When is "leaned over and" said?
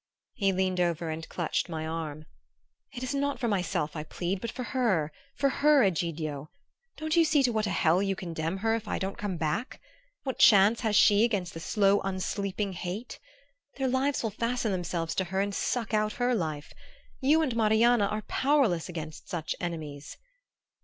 0.51-1.29